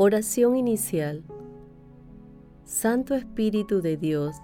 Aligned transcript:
Oración 0.00 0.54
inicial. 0.54 1.24
Santo 2.64 3.16
Espíritu 3.16 3.82
de 3.82 3.96
Dios, 3.96 4.36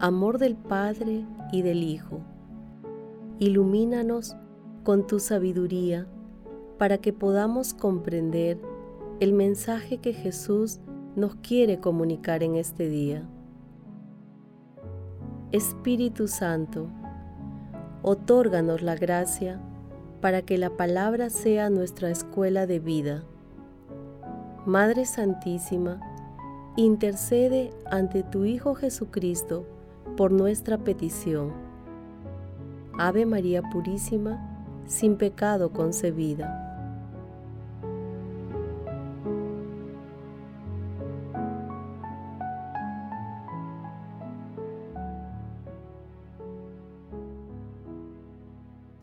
amor 0.00 0.38
del 0.38 0.56
Padre 0.56 1.24
y 1.52 1.62
del 1.62 1.84
Hijo, 1.84 2.18
ilumínanos 3.38 4.34
con 4.82 5.06
tu 5.06 5.20
sabiduría 5.20 6.08
para 6.76 6.98
que 6.98 7.12
podamos 7.12 7.72
comprender 7.72 8.58
el 9.20 9.32
mensaje 9.32 9.98
que 9.98 10.12
Jesús 10.12 10.80
nos 11.14 11.36
quiere 11.36 11.78
comunicar 11.78 12.42
en 12.42 12.56
este 12.56 12.88
día. 12.88 13.30
Espíritu 15.52 16.26
Santo, 16.26 16.88
otórganos 18.02 18.82
la 18.82 18.96
gracia 18.96 19.60
para 20.20 20.42
que 20.42 20.58
la 20.58 20.70
palabra 20.70 21.30
sea 21.30 21.70
nuestra 21.70 22.10
escuela 22.10 22.66
de 22.66 22.80
vida 22.80 23.24
Madre 24.66 25.04
Santísima, 25.04 26.00
intercede 26.74 27.72
ante 27.88 28.24
tu 28.24 28.44
Hijo 28.44 28.74
Jesucristo 28.74 29.64
por 30.16 30.32
nuestra 30.32 30.76
petición. 30.76 31.52
Ave 32.98 33.26
María 33.26 33.62
Purísima, 33.62 34.44
sin 34.88 35.18
pecado 35.18 35.70
concebida. 35.72 36.64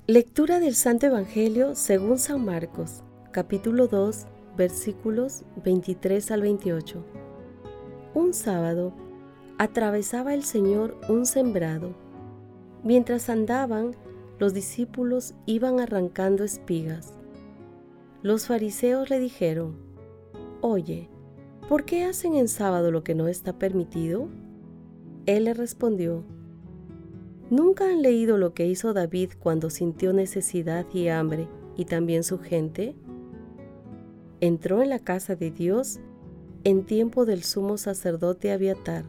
Lectura 0.08 0.60
del 0.60 0.76
Santo 0.76 1.06
Evangelio 1.06 1.76
según 1.76 2.20
San 2.20 2.44
Marcos, 2.44 3.02
capítulo 3.32 3.88
2, 3.88 4.28
versículos 4.56 5.44
23 5.64 6.32
al 6.32 6.42
28. 6.42 7.04
Un 8.14 8.34
sábado 8.34 8.94
atravesaba 9.58 10.34
el 10.34 10.44
Señor 10.44 10.98
un 11.10 11.26
sembrado. 11.26 11.96
Mientras 12.84 13.30
andaban, 13.30 13.96
los 14.40 14.54
discípulos 14.54 15.34
iban 15.46 15.80
arrancando 15.80 16.44
espigas. 16.44 17.14
Los 18.22 18.48
fariseos 18.48 19.10
le 19.10 19.20
dijeron, 19.20 19.76
Oye, 20.62 21.10
¿por 21.68 21.86
qué 21.86 22.04
hacen 22.06 22.36
en 22.36 22.48
sábado 22.48 22.92
lo 22.92 23.04
que 23.04 23.16
no 23.16 23.28
está 23.28 23.58
permitido? 23.58 24.30
Él 25.26 25.46
le 25.46 25.54
respondió, 25.54 26.24
¿Nunca 27.50 27.86
han 27.90 28.02
leído 28.02 28.38
lo 28.38 28.54
que 28.54 28.66
hizo 28.66 28.94
David 28.94 29.32
cuando 29.40 29.70
sintió 29.70 30.14
necesidad 30.14 30.86
y 30.94 31.10
hambre, 31.10 31.48
y 31.76 31.86
también 31.86 32.24
su 32.24 32.40
gente? 32.40 32.96
Entró 34.46 34.82
en 34.82 34.90
la 34.90 35.00
casa 35.00 35.38
de 35.38 35.52
Dios 35.52 36.02
en 36.66 36.84
tiempo 36.84 37.24
del 37.24 37.44
sumo 37.46 37.78
sacerdote 37.78 38.52
Abiatar. 38.52 39.06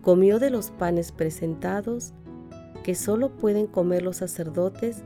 Comió 0.00 0.38
de 0.38 0.48
los 0.48 0.70
panes 0.70 1.12
presentados 1.12 2.14
que 2.84 2.94
solo 2.94 3.36
pueden 3.36 3.66
comer 3.66 4.00
los 4.00 4.16
sacerdotes 4.16 5.04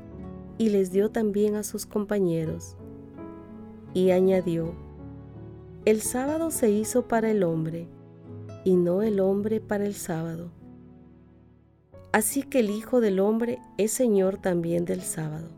y 0.56 0.68
les 0.68 0.92
dio 0.92 1.10
también 1.10 1.56
a 1.56 1.64
sus 1.64 1.84
compañeros. 1.84 2.76
Y 3.92 4.12
añadió, 4.12 4.76
el 5.84 6.00
sábado 6.00 6.52
se 6.52 6.70
hizo 6.70 7.08
para 7.08 7.28
el 7.28 7.42
hombre 7.42 7.88
y 8.62 8.76
no 8.76 9.02
el 9.02 9.18
hombre 9.18 9.60
para 9.60 9.84
el 9.84 9.94
sábado. 9.94 10.52
Así 12.12 12.44
que 12.44 12.60
el 12.60 12.70
Hijo 12.70 13.00
del 13.00 13.18
Hombre 13.18 13.58
es 13.78 13.90
Señor 13.90 14.38
también 14.38 14.84
del 14.84 15.02
sábado. 15.02 15.48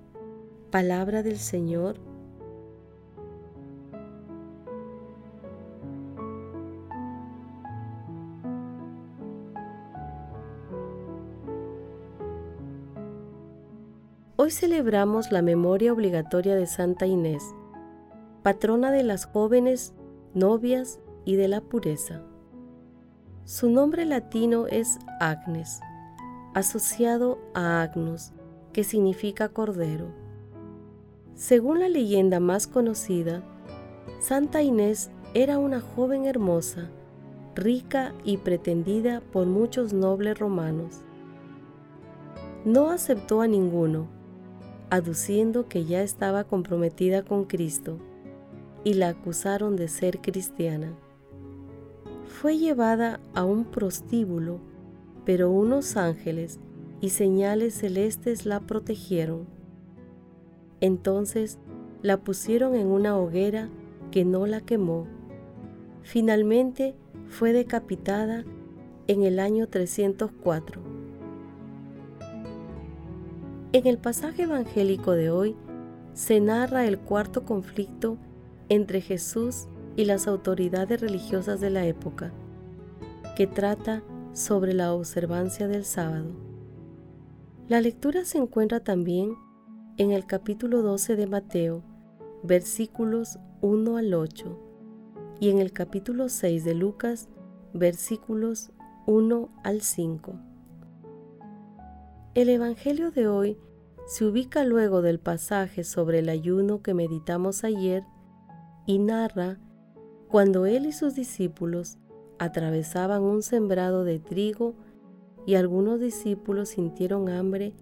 Palabra 0.71 1.23
del 1.23 1.37
Señor 1.37 1.97
Hoy 14.43 14.51
celebramos 14.51 15.33
la 15.33 15.43
memoria 15.43 15.93
obligatoria 15.93 16.57
de 16.57 16.65
Santa 16.65 17.05
Inés, 17.05 17.45
patrona 18.43 18.91
de 18.91 19.03
las 19.03 19.27
jóvenes, 19.27 19.93
novias 20.33 20.99
y 21.27 21.37
de 21.37 21.47
la 21.47 21.61
pureza. 21.61 22.23
Su 23.45 23.69
nombre 23.69 24.07
latino 24.07 24.67
es 24.67 24.99
Agnes, 25.21 25.81
asociado 26.55 27.39
a 27.53 27.83
Agnus, 27.83 28.33
que 28.73 28.83
significa 28.83 29.51
cordero. 29.51 30.07
Según 31.35 31.81
la 31.81 31.91
leyenda 31.91 32.41
más 32.41 32.67
conocida, 32.67 33.43
Santa 34.21 34.63
Inés 34.63 35.11
era 35.35 35.59
una 35.59 35.83
joven 35.83 36.25
hermosa, 36.25 36.89
rica 37.55 38.15
y 38.25 38.39
pretendida 38.39 39.21
por 39.35 39.45
muchos 39.45 39.93
nobles 39.93 40.39
romanos. 40.39 41.03
No 42.65 42.89
aceptó 42.89 43.43
a 43.43 43.47
ninguno, 43.47 44.19
aduciendo 44.91 45.69
que 45.69 45.85
ya 45.85 46.03
estaba 46.03 46.45
comprometida 46.45 47.23
con 47.25 47.45
Cristo, 47.45 47.99
y 48.85 48.95
la 48.95 49.11
acusaron 49.11 49.77
de 49.77 49.89
ser 49.89 50.21
cristiana. 50.21 50.93
Fue 52.27 52.59
llevada 52.59 53.21
a 53.35 53.45
un 53.45 53.65
prostíbulo, 53.65 54.59
pero 55.25 55.51
unos 55.51 55.97
ángeles 55.97 56.59
y 57.01 57.11
señales 57.11 57.75
celestes 57.75 58.47
la 58.47 58.61
protegieron. 58.61 59.47
Entonces 60.81 61.59
la 62.03 62.19
pusieron 62.19 62.75
en 62.75 62.87
una 62.87 63.19
hoguera 63.19 63.69
que 64.11 64.25
no 64.25 64.47
la 64.47 64.61
quemó. 64.61 65.07
Finalmente 66.03 66.95
fue 67.29 67.53
decapitada 67.53 68.45
en 69.07 69.23
el 69.23 69.39
año 69.39 69.69
304. 69.69 70.90
En 73.73 73.87
el 73.87 73.99
pasaje 73.99 74.43
evangélico 74.43 75.13
de 75.13 75.31
hoy 75.31 75.55
se 76.13 76.41
narra 76.41 76.87
el 76.87 76.99
cuarto 76.99 77.45
conflicto 77.45 78.19
entre 78.69 79.01
Jesús 79.01 79.69
y 79.95 80.07
las 80.07 80.27
autoridades 80.27 81.01
religiosas 81.01 81.61
de 81.61 81.71
la 81.71 81.87
época, 81.87 82.33
que 83.37 83.47
trata 83.47 84.03
sobre 84.33 84.75
la 84.75 84.93
observancia 84.93 85.69
del 85.69 85.85
sábado. 85.85 86.33
La 87.69 87.81
lectura 87.81 88.25
se 88.25 88.39
encuentra 88.39 88.81
también 88.81 89.37
en 89.99 90.11
el 90.11 90.27
capítulo 90.27 90.83
12 90.83 91.15
de 91.15 91.29
Mateo, 91.29 91.85
versículos 92.43 93.39
1 93.61 93.97
al 93.97 94.15
8, 94.15 94.59
y 95.39 95.49
en 95.51 95.61
el 95.61 95.73
capítulo 95.73 96.29
6 96.29 96.65
de 96.65 96.75
Lucas, 96.75 97.29
versículos 97.73 98.73
1 99.07 99.49
al 99.63 99.81
5. 99.81 100.50
El 102.33 102.49
Evangelio 102.49 103.11
de 103.11 103.27
hoy 103.27 103.59
se 104.07 104.25
ubica 104.25 104.63
luego 104.63 105.03
del 105.03 105.19
pasaje 105.19 105.83
sobre 105.83 106.21
el 106.21 106.29
ayuno 106.29 106.81
que 106.81 106.95
meditamos 106.95 107.65
ayer 107.65 108.05
y 108.87 109.01
narra 109.01 109.59
cuando 110.29 110.65
él 110.65 110.87
y 110.87 110.93
sus 110.93 111.17
discípulos 111.17 111.99
atravesaban 112.39 113.25
un 113.25 113.43
sembrado 113.43 114.05
de 114.05 114.21
trigo 114.21 114.77
y 115.45 115.57
algunos 115.57 115.99
discípulos 115.99 116.69
sintieron 116.69 117.29
hambre 117.29 117.75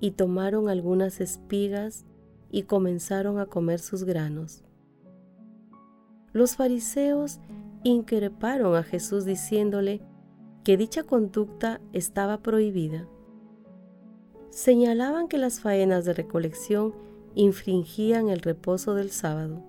y 0.00 0.10
tomaron 0.10 0.68
algunas 0.68 1.20
espigas 1.20 2.04
y 2.50 2.64
comenzaron 2.64 3.38
a 3.38 3.46
comer 3.46 3.78
sus 3.78 4.02
granos. 4.02 4.64
Los 6.32 6.56
fariseos 6.56 7.38
increparon 7.84 8.74
a 8.74 8.82
Jesús 8.82 9.24
diciéndole 9.24 10.02
que 10.64 10.76
dicha 10.76 11.04
conducta 11.04 11.80
estaba 11.92 12.42
prohibida 12.42 13.06
señalaban 14.52 15.28
que 15.28 15.38
las 15.38 15.60
faenas 15.60 16.04
de 16.04 16.12
recolección 16.12 16.94
infringían 17.34 18.28
el 18.28 18.40
reposo 18.40 18.94
del 18.94 19.10
sábado. 19.10 19.62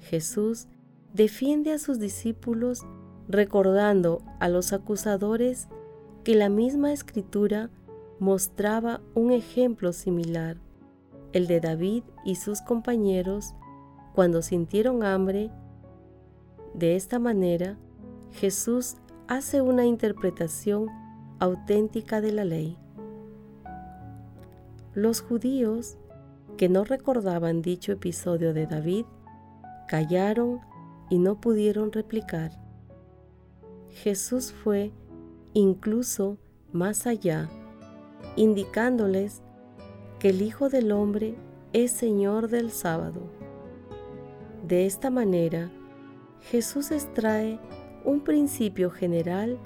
Jesús 0.00 0.66
defiende 1.14 1.72
a 1.72 1.78
sus 1.78 2.00
discípulos 2.00 2.84
recordando 3.28 4.22
a 4.40 4.48
los 4.48 4.72
acusadores 4.72 5.68
que 6.24 6.34
la 6.34 6.48
misma 6.48 6.92
escritura 6.92 7.70
mostraba 8.18 9.00
un 9.14 9.30
ejemplo 9.30 9.92
similar, 9.92 10.56
el 11.32 11.46
de 11.46 11.60
David 11.60 12.02
y 12.24 12.34
sus 12.34 12.62
compañeros 12.62 13.54
cuando 14.14 14.42
sintieron 14.42 15.04
hambre. 15.04 15.52
De 16.74 16.96
esta 16.96 17.20
manera, 17.20 17.78
Jesús 18.32 18.96
hace 19.28 19.60
una 19.60 19.86
interpretación 19.86 20.88
auténtica 21.38 22.20
de 22.20 22.32
la 22.32 22.44
ley. 22.44 22.76
Los 24.96 25.20
judíos, 25.20 25.98
que 26.56 26.70
no 26.70 26.82
recordaban 26.82 27.60
dicho 27.60 27.92
episodio 27.92 28.54
de 28.54 28.66
David, 28.66 29.04
callaron 29.86 30.60
y 31.10 31.18
no 31.18 31.38
pudieron 31.38 31.92
replicar. 31.92 32.52
Jesús 33.90 34.52
fue 34.52 34.94
incluso 35.52 36.38
más 36.72 37.06
allá, 37.06 37.50
indicándoles 38.36 39.42
que 40.18 40.30
el 40.30 40.40
Hijo 40.40 40.70
del 40.70 40.90
Hombre 40.92 41.34
es 41.74 41.90
Señor 41.90 42.48
del 42.48 42.70
sábado. 42.70 43.20
De 44.66 44.86
esta 44.86 45.10
manera, 45.10 45.70
Jesús 46.40 46.90
extrae 46.90 47.60
un 48.02 48.20
principio 48.20 48.90
general 48.90 49.58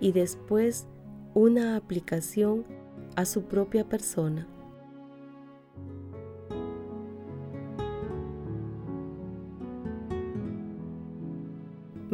y 0.00 0.12
después 0.12 0.86
una 1.34 1.74
aplicación 1.74 2.64
a 3.16 3.24
su 3.24 3.46
propia 3.46 3.84
persona. 3.84 4.46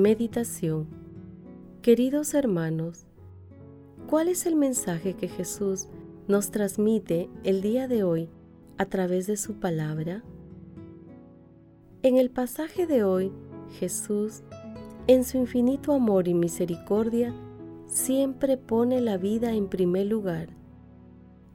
Meditación 0.03 0.89
Queridos 1.81 2.35
hermanos, 2.35 3.07
¿cuál 4.09 4.27
es 4.27 4.47
el 4.47 4.57
mensaje 4.57 5.15
que 5.15 5.29
Jesús 5.29 5.87
nos 6.27 6.51
transmite 6.51 7.31
el 7.45 7.63
día 7.63 7.87
de 7.87 8.03
hoy 8.03 8.29
a 8.79 8.87
través 8.87 9.29
de 9.29 9.37
su 9.37 9.61
palabra? 9.61 10.25
En 12.03 12.17
el 12.17 12.31
pasaje 12.31 12.89
de 12.89 13.05
hoy, 13.05 13.31
Jesús, 13.79 14.43
en 15.07 15.23
su 15.23 15.39
infinito 15.39 15.93
amor 15.93 16.27
y 16.27 16.35
misericordia, 16.35 17.33
siempre 17.87 18.57
pone 18.57 19.01
la 19.01 19.19
vida 19.19 19.53
en 19.53 19.69
primer 19.69 20.07
lugar, 20.07 20.49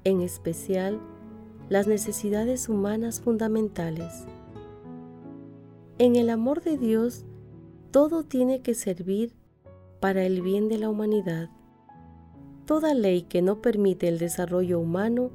en 0.06 0.22
especial 0.22 1.02
las 1.68 1.86
necesidades 1.86 2.70
humanas 2.70 3.20
fundamentales. 3.20 4.24
En 5.98 6.16
el 6.16 6.30
amor 6.30 6.64
de 6.64 6.78
Dios, 6.78 7.26
todo 7.92 8.24
tiene 8.24 8.62
que 8.62 8.74
servir 8.74 9.34
para 10.00 10.26
el 10.26 10.42
bien 10.42 10.68
de 10.70 10.78
la 10.78 10.90
humanidad. 10.90 11.50
Toda 12.66 12.94
ley 12.94 13.24
que 13.24 13.42
no 13.42 13.62
permite 13.62 14.08
el 14.08 14.20
desarrollo 14.20 14.80
humano 14.80 15.32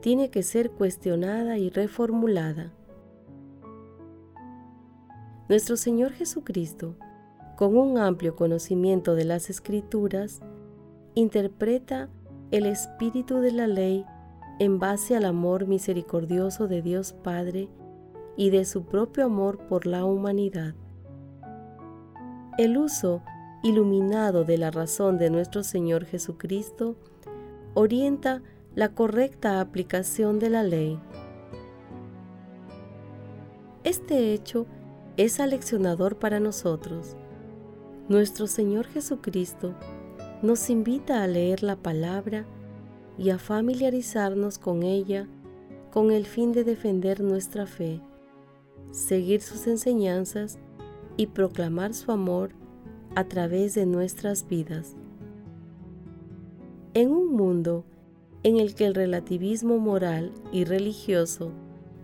tiene 0.00 0.30
que 0.30 0.42
ser 0.42 0.70
cuestionada 0.70 1.58
y 1.58 1.70
reformulada. 1.70 2.72
Nuestro 5.48 5.76
Señor 5.76 6.12
Jesucristo, 6.12 6.96
con 7.56 7.76
un 7.76 7.98
amplio 7.98 8.34
conocimiento 8.34 9.14
de 9.14 9.24
las 9.24 9.48
escrituras, 9.48 10.40
interpreta 11.14 12.08
el 12.50 12.66
espíritu 12.66 13.36
de 13.36 13.52
la 13.52 13.66
ley 13.66 14.04
en 14.58 14.78
base 14.78 15.16
al 15.16 15.24
amor 15.24 15.66
misericordioso 15.66 16.68
de 16.68 16.82
Dios 16.82 17.12
Padre 17.12 17.68
y 18.36 18.50
de 18.50 18.64
su 18.64 18.84
propio 18.84 19.24
amor 19.26 19.58
por 19.68 19.86
la 19.86 20.04
humanidad. 20.04 20.74
El 22.58 22.76
uso 22.76 23.22
iluminado 23.62 24.44
de 24.44 24.58
la 24.58 24.70
razón 24.70 25.16
de 25.16 25.30
nuestro 25.30 25.62
Señor 25.62 26.04
Jesucristo 26.04 26.96
orienta 27.72 28.42
la 28.74 28.90
correcta 28.90 29.58
aplicación 29.60 30.38
de 30.38 30.50
la 30.50 30.62
ley. 30.62 31.00
Este 33.84 34.34
hecho 34.34 34.66
es 35.16 35.40
aleccionador 35.40 36.18
para 36.18 36.40
nosotros. 36.40 37.16
Nuestro 38.08 38.46
Señor 38.46 38.86
Jesucristo 38.86 39.74
nos 40.42 40.68
invita 40.68 41.22
a 41.22 41.26
leer 41.28 41.62
la 41.62 41.76
palabra 41.76 42.44
y 43.16 43.30
a 43.30 43.38
familiarizarnos 43.38 44.58
con 44.58 44.82
ella 44.82 45.26
con 45.90 46.10
el 46.10 46.26
fin 46.26 46.52
de 46.52 46.64
defender 46.64 47.22
nuestra 47.22 47.66
fe, 47.66 48.02
seguir 48.90 49.40
sus 49.40 49.66
enseñanzas 49.66 50.58
y 51.16 51.26
proclamar 51.28 51.94
su 51.94 52.12
amor 52.12 52.50
a 53.14 53.24
través 53.24 53.74
de 53.74 53.86
nuestras 53.86 54.48
vidas. 54.48 54.96
En 56.94 57.10
un 57.10 57.34
mundo 57.34 57.84
en 58.42 58.58
el 58.58 58.74
que 58.74 58.86
el 58.86 58.94
relativismo 58.94 59.78
moral 59.78 60.32
y 60.52 60.64
religioso 60.64 61.52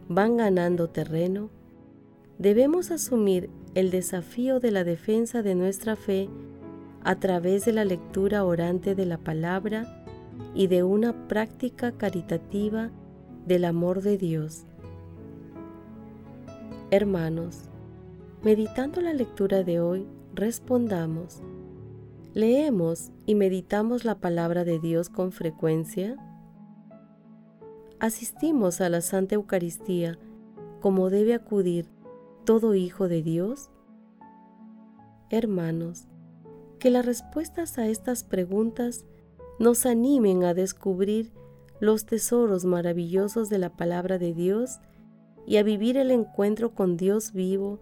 van 0.09 0.37
ganando 0.37 0.89
terreno, 0.89 1.51
debemos 2.39 2.91
asumir 2.91 3.51
el 3.75 3.91
desafío 3.91 4.61
de 4.61 4.71
la 4.71 4.85
defensa 4.85 5.43
de 5.43 5.55
nuestra 5.55 5.97
fe 5.97 6.29
a 7.05 7.17
través 7.19 7.65
de 7.65 7.73
la 7.73 7.85
lectura 7.85 8.45
orante 8.45 8.95
de 8.95 9.07
la 9.07 9.19
palabra 9.19 10.05
y 10.55 10.67
de 10.67 10.83
una 10.83 11.29
práctica 11.29 11.93
caritativa 11.93 12.91
del 13.47 13.65
amor 13.65 14.03
de 14.03 14.19
Dios. 14.19 14.65
Hermanos, 16.91 17.68
meditando 18.43 19.01
la 19.01 19.13
lectura 19.13 19.65
de 19.65 19.81
hoy, 19.81 20.07
respondamos, 20.33 21.43
¿leemos 22.35 23.11
y 23.27 23.35
meditamos 23.35 24.05
la 24.05 24.21
palabra 24.21 24.65
de 24.65 24.79
Dios 24.79 25.09
con 25.09 25.33
frecuencia? 25.33 26.17
¿Asistimos 27.99 28.81
a 28.81 28.89
la 28.89 29.01
Santa 29.01 29.35
Eucaristía 29.35 30.19
como 30.81 31.11
debe 31.11 31.35
acudir 31.35 31.87
todo 32.45 32.77
hijo 32.77 33.09
de 33.09 33.23
Dios? 33.23 33.71
Hermanos, 35.31 36.07
que 36.79 36.91
las 36.91 37.05
respuestas 37.05 37.77
a 37.79 37.89
estas 37.89 38.23
preguntas 38.23 39.05
nos 39.59 39.85
animen 39.85 40.45
a 40.45 40.55
descubrir 40.55 41.33
los 41.81 42.07
tesoros 42.07 42.65
maravillosos 42.65 43.49
de 43.49 43.59
la 43.59 43.71
palabra 43.71 44.19
de 44.19 44.33
Dios 44.33 44.79
y 45.45 45.57
a 45.57 45.65
vivir 45.65 45.97
el 45.97 46.13
encuentro 46.13 46.73
con 46.73 46.97
Dios 46.97 47.33
vivo 47.33 47.81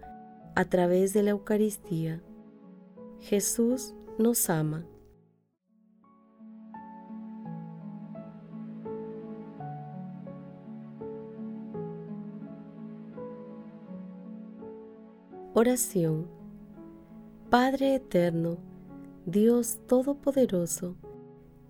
a 0.56 0.64
través 0.64 1.12
de 1.12 1.23
la 1.23 1.31
Eucaristía. 1.31 2.23
Jesús 3.20 3.94
nos 4.19 4.49
ama. 4.49 4.87
Oración. 15.53 16.26
Padre 17.50 17.94
eterno, 17.94 18.56
Dios 19.26 19.79
Todopoderoso, 19.87 20.97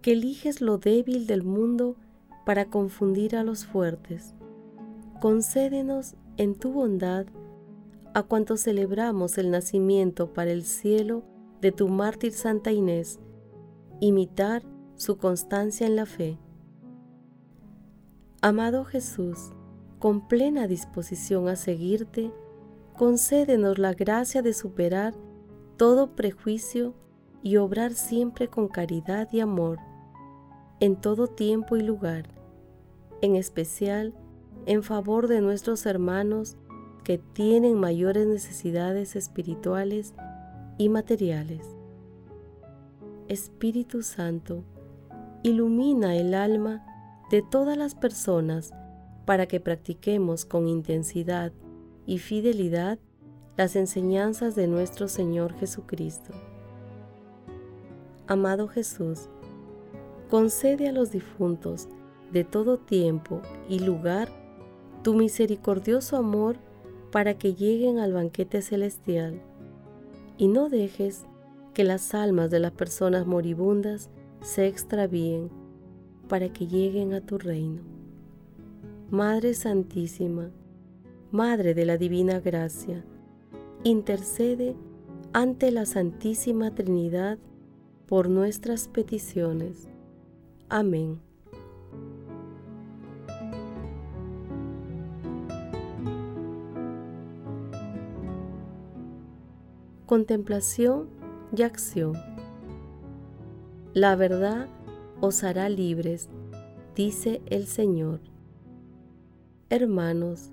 que 0.01 0.13
eliges 0.13 0.61
lo 0.61 0.79
débil 0.79 1.27
del 1.27 1.43
mundo 1.43 1.97
para 2.45 2.67
confundir 2.67 3.35
a 3.35 3.43
los 3.43 3.67
fuertes, 3.67 4.35
concédenos 5.21 6.15
en 6.37 6.55
tu 6.55 6.71
bondad 6.71 7.27
a 8.17 8.23
cuanto 8.23 8.57
celebramos 8.57 9.37
el 9.37 9.51
nacimiento 9.51 10.33
para 10.33 10.51
el 10.51 10.65
cielo 10.65 11.23
de 11.61 11.71
tu 11.71 11.87
mártir 11.89 12.33
Santa 12.33 12.73
Inés, 12.73 13.21
imitar 14.01 14.63
su 14.95 15.19
constancia 15.19 15.87
en 15.87 15.97
la 15.97 16.07
fe. 16.07 16.39
Amado 18.41 18.87
Jesús, 18.87 19.51
con 19.99 20.29
plena 20.29 20.67
disposición 20.67 21.47
a 21.47 21.57
seguirte, 21.57 22.33
concédenos 22.97 23.79
la 23.79 23.93
gracia 23.93 24.41
de 24.41 24.55
superar 24.55 25.13
todo 25.77 26.17
prejuicio 26.17 26.95
y 27.43 27.59
obrar 27.59 27.93
siempre 27.93 28.49
con 28.49 28.69
caridad 28.69 29.29
y 29.31 29.41
amor, 29.41 29.79
en 30.81 30.97
todo 30.97 31.27
tiempo 31.27 31.77
y 31.77 31.83
lugar, 31.83 32.31
en 33.21 33.37
especial 33.37 34.15
en 34.65 34.83
favor 34.83 35.29
de 35.29 35.43
nuestros 35.43 35.85
hermanos 35.85 36.57
que 37.07 37.19
tienen 37.19 37.79
mayores 37.79 38.27
necesidades 38.27 39.15
espirituales 39.15 40.13
y 40.77 40.89
materiales. 40.89 41.65
Espíritu 43.29 44.03
Santo, 44.03 44.65
ilumina 45.45 46.17
el 46.17 46.35
alma 46.35 46.85
de 47.31 47.43
todas 47.43 47.77
las 47.79 47.95
personas 47.95 48.73
para 49.25 49.47
que 49.47 49.61
practiquemos 49.61 50.45
con 50.45 50.67
intensidad 50.67 51.53
y 52.07 52.19
fidelidad 52.19 52.99
las 53.57 53.77
enseñanzas 53.77 54.57
de 54.57 54.67
nuestro 54.67 55.07
Señor 55.07 55.55
Jesucristo. 55.61 56.33
Amado 58.27 58.67
Jesús, 58.67 59.29
concede 60.29 60.89
a 60.89 60.93
los 60.93 61.13
difuntos 61.13 61.87
de 62.33 62.43
todo 62.43 62.79
tiempo 62.79 63.43
y 63.69 63.79
lugar 63.79 64.29
tu 65.05 65.15
misericordioso 65.15 66.17
amor 66.17 66.66
para 67.11 67.39
que 67.39 67.55
lleguen 67.55 67.99
al 67.99 68.13
banquete 68.13 68.63
celestial 68.63 69.41
y 70.39 70.49
no 70.49 70.69
dejes 70.69 71.25
que 71.75 71.85
las 71.85 72.15
almas 72.15 72.51
de 72.51 72.61
las 72.61 72.73
personas 72.73 73.27
moribundas 73.27 74.11
se 74.43 74.67
extravíen 74.67 75.51
para 76.29 76.53
que 76.53 76.67
lleguen 76.67 77.13
a 77.13 77.21
tu 77.21 77.39
reino. 77.39 77.83
Madre 79.11 79.55
Santísima, 79.55 80.51
Madre 81.31 81.75
de 81.75 81.85
la 81.85 81.97
Divina 81.97 82.41
Gracia, 82.41 83.05
intercede 83.85 84.75
ante 85.33 85.71
la 85.71 85.87
Santísima 85.87 86.75
Trinidad 86.75 87.39
por 88.07 88.29
nuestras 88.29 88.89
peticiones. 88.89 89.89
Amén. 90.69 91.26
Contemplación 100.07 101.09
y 101.55 101.63
acción. 101.63 102.15
La 103.93 104.15
verdad 104.15 104.69
os 105.21 105.43
hará 105.43 105.69
libres, 105.69 106.29
dice 106.95 107.43
el 107.47 107.67
Señor. 107.67 108.21
Hermanos, 109.69 110.53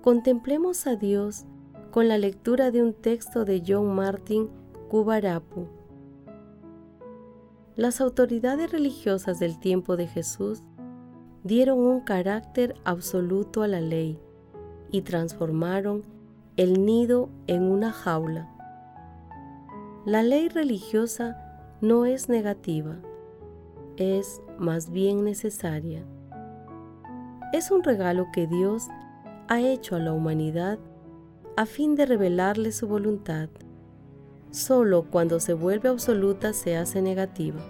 contemplemos 0.00 0.86
a 0.86 0.94
Dios 0.94 1.44
con 1.90 2.06
la 2.06 2.18
lectura 2.18 2.70
de 2.70 2.82
un 2.82 2.94
texto 2.94 3.44
de 3.44 3.64
John 3.66 3.94
Martin 3.96 4.48
Kubarapu. 4.88 5.66
Las 7.74 8.00
autoridades 8.00 8.70
religiosas 8.70 9.40
del 9.40 9.58
tiempo 9.58 9.96
de 9.96 10.06
Jesús 10.06 10.62
dieron 11.42 11.78
un 11.78 12.00
carácter 12.00 12.74
absoluto 12.84 13.62
a 13.62 13.68
la 13.68 13.80
ley 13.80 14.20
y 14.90 15.02
transformaron 15.02 16.04
el 16.56 16.84
nido 16.84 17.28
en 17.46 17.62
una 17.62 17.92
jaula. 17.92 18.57
La 20.08 20.22
ley 20.22 20.48
religiosa 20.48 21.36
no 21.82 22.06
es 22.06 22.30
negativa, 22.30 22.96
es 23.98 24.40
más 24.58 24.88
bien 24.88 25.22
necesaria. 25.22 26.02
Es 27.52 27.70
un 27.70 27.82
regalo 27.82 28.28
que 28.32 28.46
Dios 28.46 28.88
ha 29.48 29.60
hecho 29.60 29.96
a 29.96 29.98
la 29.98 30.14
humanidad 30.14 30.78
a 31.58 31.66
fin 31.66 31.94
de 31.94 32.06
revelarle 32.06 32.72
su 32.72 32.88
voluntad. 32.88 33.50
Solo 34.50 35.04
cuando 35.10 35.40
se 35.40 35.52
vuelve 35.52 35.90
absoluta 35.90 36.54
se 36.54 36.78
hace 36.78 37.02
negativa. 37.02 37.60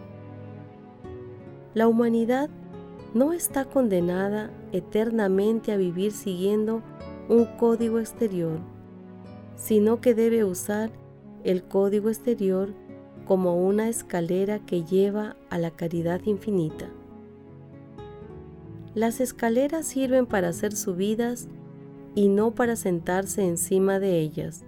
La 1.75 1.89
humanidad 1.89 2.51
no 3.15 3.33
está 3.33 3.65
condenada 3.65 4.53
eternamente 4.71 5.73
a 5.73 5.77
vivir 5.77 6.13
siguiendo 6.13 6.83
un 7.29 7.47
código 7.59 7.99
exterior, 7.99 8.61
sino 9.57 10.01
que 10.01 10.15
debe 10.15 10.45
usar 10.45 10.93
el 11.51 11.63
código 11.63 12.11
exterior 12.11 12.75
como 13.25 13.67
una 13.67 13.89
escalera 13.89 14.59
que 14.59 14.85
lleva 14.85 15.37
a 15.51 15.59
la 15.59 15.71
caridad 15.71 16.21
infinita. 16.25 16.89
Las 18.95 19.21
escaleras 19.21 19.87
sirven 19.87 20.27
para 20.27 20.53
ser 20.53 20.75
subidas 20.75 21.49
y 22.15 22.29
no 22.29 22.55
para 22.55 22.77
sentarse 22.77 23.47
encima 23.47 23.99
de 23.99 24.19
ellas. 24.19 24.65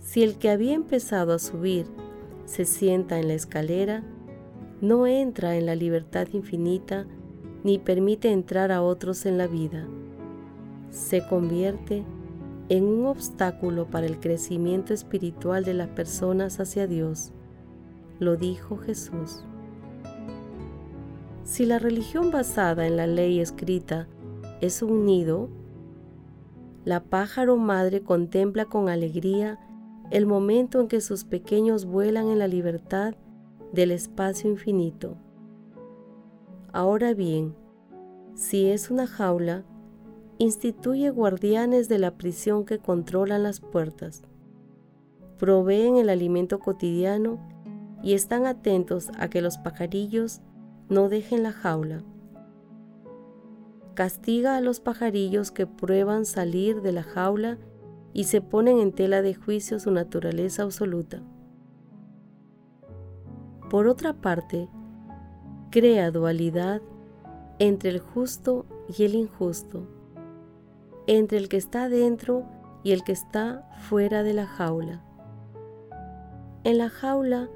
Si 0.00 0.22
el 0.22 0.36
que 0.36 0.50
había 0.50 0.74
empezado 0.74 1.32
a 1.32 1.38
subir 1.38 1.86
se 2.44 2.64
sienta 2.64 3.18
en 3.18 3.28
la 3.28 3.34
escalera, 3.34 4.02
no 4.80 5.06
entra 5.06 5.56
en 5.56 5.66
la 5.66 5.74
libertad 5.74 6.28
infinita 6.32 7.06
ni 7.64 7.78
permite 7.78 8.30
entrar 8.30 8.72
a 8.72 8.82
otros 8.82 9.26
en 9.26 9.38
la 9.38 9.46
vida. 9.46 9.86
Se 10.90 11.26
convierte 11.26 12.04
en 12.72 12.84
un 12.84 13.04
obstáculo 13.04 13.84
para 13.90 14.06
el 14.06 14.18
crecimiento 14.18 14.94
espiritual 14.94 15.62
de 15.62 15.74
las 15.74 15.88
personas 15.88 16.58
hacia 16.58 16.86
Dios. 16.86 17.30
Lo 18.18 18.36
dijo 18.36 18.78
Jesús. 18.78 19.44
Si 21.44 21.66
la 21.66 21.78
religión 21.78 22.30
basada 22.30 22.86
en 22.86 22.96
la 22.96 23.06
ley 23.06 23.40
escrita 23.40 24.08
es 24.62 24.80
un 24.80 25.04
nido, 25.04 25.50
la 26.86 27.04
pájaro 27.04 27.58
madre 27.58 28.00
contempla 28.00 28.64
con 28.64 28.88
alegría 28.88 29.58
el 30.10 30.24
momento 30.24 30.80
en 30.80 30.88
que 30.88 31.02
sus 31.02 31.24
pequeños 31.24 31.84
vuelan 31.84 32.28
en 32.28 32.38
la 32.38 32.48
libertad 32.48 33.16
del 33.74 33.90
espacio 33.90 34.48
infinito. 34.48 35.18
Ahora 36.72 37.12
bien, 37.12 37.54
si 38.34 38.70
es 38.70 38.90
una 38.90 39.06
jaula, 39.06 39.62
instituye 40.38 41.10
guardianes 41.10 41.88
de 41.88 41.98
la 41.98 42.16
prisión 42.16 42.64
que 42.64 42.78
controlan 42.78 43.42
las 43.42 43.60
puertas, 43.60 44.22
proveen 45.38 45.96
el 45.96 46.08
alimento 46.08 46.58
cotidiano 46.58 47.38
y 48.02 48.14
están 48.14 48.46
atentos 48.46 49.10
a 49.18 49.28
que 49.28 49.42
los 49.42 49.58
pajarillos 49.58 50.40
no 50.88 51.08
dejen 51.08 51.42
la 51.42 51.52
jaula. 51.52 52.02
Castiga 53.94 54.56
a 54.56 54.60
los 54.60 54.80
pajarillos 54.80 55.50
que 55.50 55.66
prueban 55.66 56.24
salir 56.24 56.80
de 56.82 56.92
la 56.92 57.02
jaula 57.02 57.58
y 58.12 58.24
se 58.24 58.40
ponen 58.40 58.78
en 58.78 58.92
tela 58.92 59.22
de 59.22 59.34
juicio 59.34 59.78
su 59.78 59.90
naturaleza 59.90 60.62
absoluta. 60.62 61.22
Por 63.70 63.86
otra 63.86 64.14
parte, 64.14 64.68
crea 65.70 66.10
dualidad 66.10 66.82
entre 67.58 67.90
el 67.90 68.00
justo 68.00 68.66
y 68.96 69.04
el 69.04 69.14
injusto, 69.14 69.86
entre 71.06 71.38
el 71.38 71.48
que 71.48 71.56
está 71.56 71.88
dentro 71.88 72.44
y 72.82 72.92
el 72.92 73.04
que 73.04 73.12
está 73.12 73.68
fuera 73.88 74.22
de 74.22 74.34
la 74.34 74.46
jaula. 74.46 75.02
En 76.64 76.78
la 76.78 76.88
jaula 76.88 77.48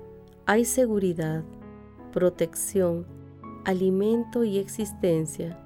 hay 0.47 0.65
seguridad, 0.65 1.45
protección, 2.13 3.07
alimento 3.65 4.45
y 4.45 4.59
existencia, 4.59 5.59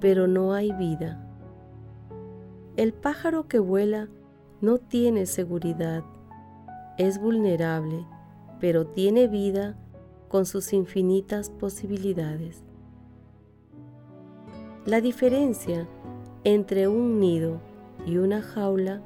pero 0.00 0.26
no 0.26 0.52
hay 0.52 0.72
vida. 0.72 1.20
El 2.76 2.92
pájaro 2.92 3.48
que 3.48 3.58
vuela 3.58 4.08
no 4.60 4.78
tiene 4.78 5.26
seguridad, 5.26 6.04
es 6.98 7.20
vulnerable, 7.20 8.06
pero 8.60 8.86
tiene 8.86 9.28
vida 9.28 9.76
con 10.28 10.46
sus 10.46 10.72
infinitas 10.72 11.50
posibilidades. 11.50 12.64
La 14.86 15.00
diferencia 15.00 15.88
entre 16.44 16.88
un 16.88 17.20
nido 17.20 17.58
y 18.06 18.18
una 18.18 18.42
jaula 18.42 19.00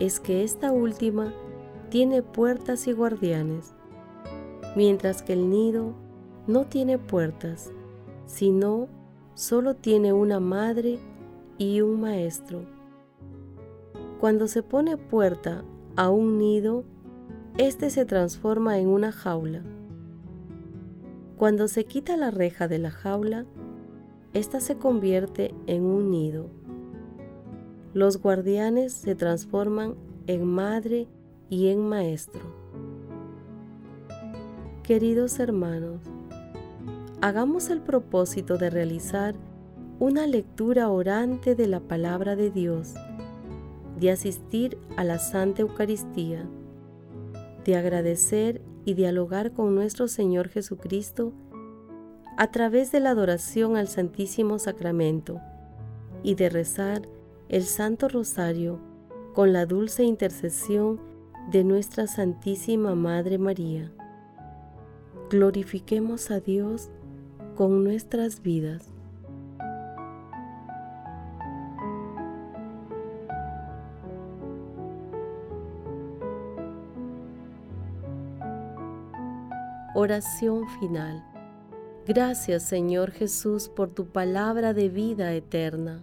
es 0.00 0.18
que 0.18 0.42
esta 0.42 0.72
última 0.72 1.32
tiene 1.88 2.22
puertas 2.22 2.88
y 2.88 2.92
guardianes, 2.92 3.74
mientras 4.74 5.22
que 5.22 5.34
el 5.34 5.48
nido 5.50 5.94
no 6.48 6.66
tiene 6.66 6.98
puertas, 6.98 7.70
sino 8.26 8.88
solo 9.34 9.74
tiene 9.74 10.12
una 10.12 10.40
madre 10.40 10.98
y 11.58 11.80
un 11.80 12.00
maestro. 12.00 12.62
Cuando 14.18 14.48
se 14.48 14.64
pone 14.64 14.96
puerta 14.96 15.64
a 15.94 16.10
un 16.10 16.38
nido, 16.38 16.84
éste 17.56 17.90
se 17.90 18.04
transforma 18.04 18.78
en 18.78 18.88
una 18.88 19.12
jaula. 19.12 19.62
Cuando 21.36 21.68
se 21.68 21.84
quita 21.84 22.16
la 22.16 22.32
reja 22.32 22.66
de 22.66 22.78
la 22.80 22.90
jaula, 22.90 23.46
ésta 24.32 24.58
se 24.58 24.76
convierte 24.76 25.54
en 25.68 25.84
un 25.84 26.10
nido. 26.10 26.63
Los 27.94 28.20
guardianes 28.20 28.92
se 28.92 29.14
transforman 29.14 29.94
en 30.26 30.44
madre 30.44 31.06
y 31.48 31.68
en 31.68 31.78
maestro. 31.78 32.42
Queridos 34.82 35.38
hermanos, 35.38 36.00
hagamos 37.20 37.70
el 37.70 37.80
propósito 37.80 38.58
de 38.58 38.68
realizar 38.68 39.36
una 40.00 40.26
lectura 40.26 40.88
orante 40.90 41.54
de 41.54 41.68
la 41.68 41.78
palabra 41.78 42.34
de 42.34 42.50
Dios, 42.50 42.94
de 44.00 44.10
asistir 44.10 44.76
a 44.96 45.04
la 45.04 45.20
Santa 45.20 45.62
Eucaristía, 45.62 46.48
de 47.64 47.76
agradecer 47.76 48.60
y 48.84 48.94
dialogar 48.94 49.52
con 49.52 49.72
nuestro 49.76 50.08
Señor 50.08 50.48
Jesucristo 50.48 51.32
a 52.36 52.50
través 52.50 52.90
de 52.90 52.98
la 52.98 53.10
adoración 53.10 53.76
al 53.76 53.86
Santísimo 53.86 54.58
Sacramento 54.58 55.40
y 56.24 56.34
de 56.34 56.48
rezar 56.48 57.13
el 57.54 57.62
Santo 57.62 58.08
Rosario 58.08 58.80
con 59.32 59.52
la 59.52 59.64
dulce 59.64 60.02
intercesión 60.02 61.00
de 61.52 61.62
nuestra 61.62 62.08
Santísima 62.08 62.96
Madre 62.96 63.38
María. 63.38 63.92
Glorifiquemos 65.30 66.32
a 66.32 66.40
Dios 66.40 66.90
con 67.54 67.84
nuestras 67.84 68.42
vidas. 68.42 68.88
Oración 79.94 80.68
final. 80.80 81.24
Gracias 82.04 82.64
Señor 82.64 83.12
Jesús 83.12 83.68
por 83.68 83.90
tu 83.90 84.06
palabra 84.06 84.74
de 84.74 84.88
vida 84.88 85.32
eterna. 85.34 86.02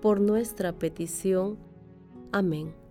por 0.00 0.20
nuestra 0.20 0.72
petición. 0.72 1.58
Amén. 2.32 2.85